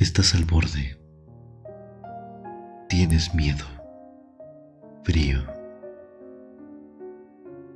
Estás 0.00 0.34
al 0.34 0.46
borde. 0.46 0.96
Tienes 2.88 3.34
miedo. 3.34 3.66
Frío. 5.04 5.42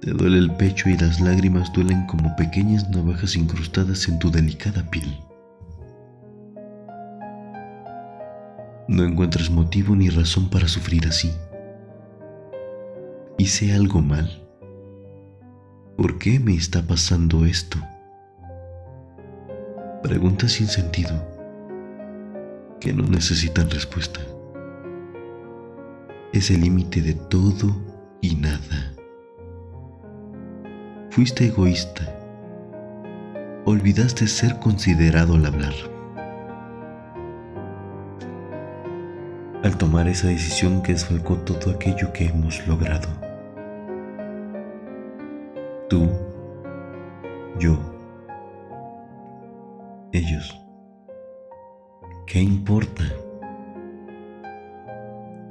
Te 0.00 0.10
duele 0.12 0.38
el 0.38 0.50
pecho 0.56 0.88
y 0.88 0.96
las 0.96 1.20
lágrimas 1.20 1.70
duelen 1.74 2.06
como 2.06 2.34
pequeñas 2.34 2.88
navajas 2.88 3.36
incrustadas 3.36 4.08
en 4.08 4.18
tu 4.18 4.30
delicada 4.30 4.88
piel. 4.90 5.18
No 8.88 9.04
encuentras 9.04 9.50
motivo 9.50 9.94
ni 9.94 10.08
razón 10.08 10.48
para 10.48 10.66
sufrir 10.66 11.06
así. 11.06 11.30
¿Hice 13.36 13.74
algo 13.74 14.00
mal? 14.00 14.48
¿Por 15.98 16.18
qué 16.18 16.40
me 16.40 16.54
está 16.54 16.86
pasando 16.86 17.44
esto? 17.44 17.76
Preguntas 20.02 20.52
sin 20.52 20.68
sentido 20.68 21.33
que 22.84 22.92
no 22.92 23.04
necesitan 23.04 23.70
respuesta. 23.70 24.20
Es 26.34 26.50
el 26.50 26.60
límite 26.60 27.00
de 27.00 27.14
todo 27.14 27.74
y 28.20 28.36
nada. 28.36 28.92
Fuiste 31.08 31.46
egoísta. 31.46 32.14
Olvidaste 33.64 34.26
ser 34.26 34.58
considerado 34.58 35.36
al 35.36 35.46
hablar. 35.46 35.72
Al 39.62 39.78
tomar 39.78 40.06
esa 40.06 40.28
decisión 40.28 40.82
que 40.82 40.92
desfalcó 40.92 41.38
todo 41.38 41.70
aquello 41.70 42.12
que 42.12 42.26
hemos 42.26 42.66
logrado. 42.66 43.08
Tú, 45.88 46.06
yo, 47.58 47.78
ellos. 50.12 50.63
¿Qué 52.26 52.40
importa? 52.40 53.04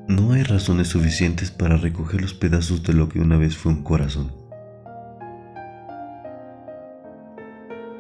No 0.08 0.34
hay 0.34 0.42
razones 0.44 0.88
suficientes 0.88 1.52
para 1.52 1.78
recoger 1.78 2.20
los 2.20 2.34
pedazos 2.34 2.82
de 2.82 2.94
lo 2.94 3.10
que 3.10 3.20
una 3.20 3.38
vez 3.38 3.56
fue 3.56 3.72
un 3.72 3.84
corazón. 3.84 4.32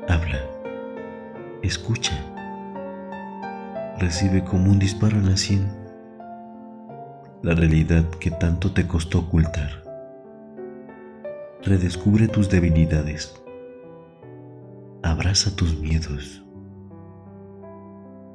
Habla, 0.09 0.39
escucha, 1.61 2.14
recibe 4.00 4.44
como 4.44 4.72
un 4.72 4.80
disparo 4.80 5.17
en 5.17 5.30
la 5.30 5.38
sien 5.38 5.67
la 7.44 7.53
realidad 7.53 8.09
que 8.20 8.31
tanto 8.31 8.72
te 8.72 8.88
costó 8.88 9.20
ocultar. 9.20 9.83
Redescubre 11.61 12.28
tus 12.28 12.50
debilidades, 12.50 13.36
abraza 15.03 15.55
tus 15.55 15.78
miedos 15.78 16.42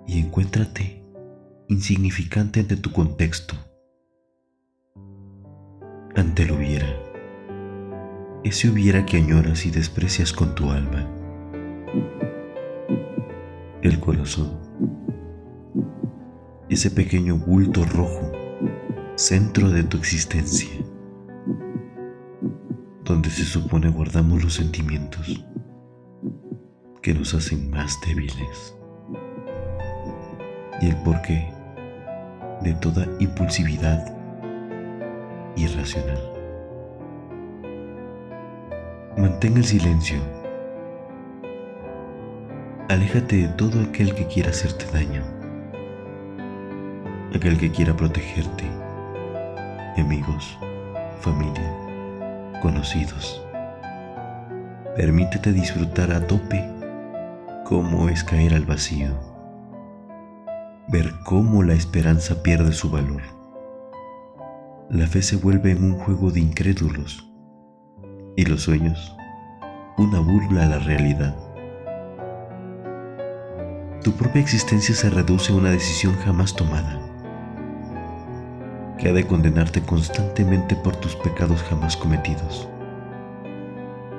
y 0.09 0.21
encuéntrate 0.21 1.05
insignificante 1.69 2.61
ante 2.61 2.77
tu 2.77 2.91
contexto, 2.93 3.55
ante 6.17 6.45
el 6.45 6.53
hubiera, 6.53 6.89
ese 8.43 8.71
hubiera 8.71 9.05
que 9.05 9.19
añoras 9.19 9.67
y 9.67 9.71
desprecias 9.71 10.33
con 10.33 10.55
tu 10.55 10.71
alma, 10.71 11.07
el 13.83 14.01
corazón, 14.01 14.59
ese 16.71 16.91
pequeño 16.91 17.37
bulto 17.37 17.85
rojo, 17.85 18.33
centro 19.17 19.69
de 19.69 19.83
tu 19.85 19.99
existencia, 19.99 20.71
donde 23.05 23.29
se 23.29 23.45
supone 23.45 23.91
guardamos 23.91 24.43
los 24.43 24.55
sentimientos 24.55 25.45
que 27.03 27.13
nos 27.13 27.35
hacen 27.35 27.71
más 27.71 27.99
débiles 28.07 28.78
y 30.81 30.89
el 30.89 30.97
porqué 30.97 31.53
de 32.63 32.75
toda 32.75 33.07
impulsividad 33.19 34.15
irracional. 35.57 36.21
Mantén 39.17 39.57
el 39.57 39.65
silencio. 39.65 40.19
Aléjate 42.89 43.37
de 43.37 43.49
todo 43.49 43.83
aquel 43.83 44.15
que 44.15 44.27
quiera 44.27 44.51
hacerte 44.51 44.87
daño, 44.93 45.23
aquel 47.35 47.59
que 47.59 47.71
quiera 47.71 47.95
protegerte, 47.95 48.65
amigos, 49.97 50.59
familia, 51.21 51.71
conocidos. 52.63 53.45
Permítete 54.97 55.53
disfrutar 55.53 56.13
a 56.13 56.27
tope 56.27 56.65
cómo 57.65 58.09
es 58.09 58.25
caer 58.25 58.55
al 58.55 58.65
vacío 58.65 59.38
ver 60.91 61.13
cómo 61.23 61.63
la 61.63 61.75
esperanza 61.75 62.43
pierde 62.43 62.73
su 62.73 62.89
valor. 62.89 63.21
La 64.89 65.07
fe 65.07 65.21
se 65.21 65.37
vuelve 65.37 65.73
en 65.73 65.85
un 65.85 65.99
juego 65.99 66.31
de 66.31 66.41
incrédulos 66.41 67.29
y 68.37 68.47
los 68.47 68.63
sueños 68.63 69.15
una 69.99 70.21
burla 70.21 70.65
a 70.65 70.69
la 70.69 70.79
realidad. 70.79 71.37
Tu 74.03 74.13
propia 74.13 74.41
existencia 74.41 74.95
se 74.95 75.11
reduce 75.11 75.53
a 75.53 75.57
una 75.57 75.71
decisión 75.71 76.15
jamás 76.25 76.55
tomada, 76.57 76.99
que 78.97 79.11
ha 79.11 79.13
de 79.13 79.27
condenarte 79.27 79.83
constantemente 79.83 80.75
por 80.75 80.97
tus 80.97 81.17
pecados 81.17 81.63
jamás 81.65 81.99
cometidos, 81.99 82.67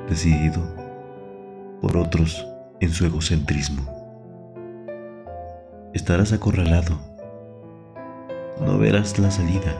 decidido 0.07 0.61
por 1.81 1.97
otros 1.97 2.45
en 2.79 2.91
su 2.91 3.07
egocentrismo 3.07 3.98
estarás 5.93 6.33
acorralado. 6.33 6.99
No 8.61 8.77
verás 8.77 9.17
la 9.17 9.31
salida, 9.31 9.73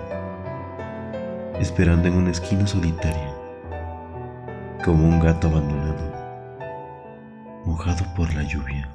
esperando 1.60 2.08
en 2.08 2.16
una 2.16 2.32
esquina 2.32 2.66
solitaria, 2.66 3.36
como 4.84 5.08
un 5.08 5.20
gato 5.20 5.50
abandonado, 5.50 6.14
mojado 7.66 8.06
por 8.16 8.34
la 8.34 8.44
lluvia, 8.44 8.90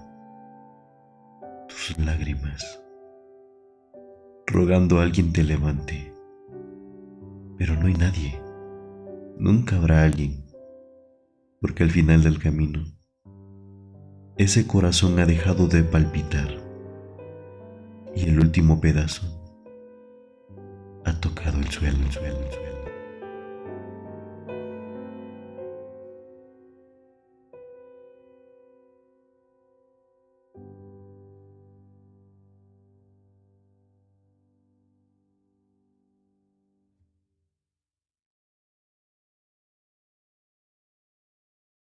tus 1.69 1.97
lágrimas, 1.99 2.83
rogando 4.47 4.99
a 4.99 5.03
alguien 5.05 5.33
te 5.33 5.45
levante. 5.45 6.13
Pero 7.57 7.75
no 7.75 7.87
hay 7.87 7.95
nadie, 7.95 8.41
nunca 9.39 9.77
habrá 9.77 10.03
alguien, 10.03 10.45
porque 11.61 11.85
al 11.85 11.91
final 11.91 12.25
del 12.25 12.41
camino, 12.41 12.85
ese 14.37 14.67
corazón 14.67 15.21
ha 15.21 15.27
dejado 15.27 15.69
de 15.69 15.85
palpitar 15.85 16.64
y 18.17 18.29
el 18.29 18.39
último 18.41 18.81
pedazo 18.81 19.23
ha 21.05 21.13
tocado 21.21 21.59
el 21.59 21.69
suelo, 21.71 21.99
el 22.05 22.13
suelo, 22.13 22.39
el 22.39 22.53
suelo. 22.53 22.74